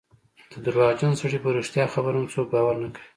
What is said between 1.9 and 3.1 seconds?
خبره هم څوک باور نه کوي.